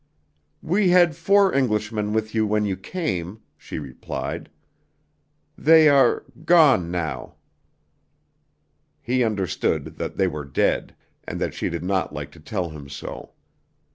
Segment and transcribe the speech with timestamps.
[0.63, 4.49] "We had four Englishmen with you when you came," she replied.
[5.55, 7.35] "They are gone now."
[8.99, 12.89] He understood that they were dead, and that she did not like to tell him
[12.89, 13.33] so.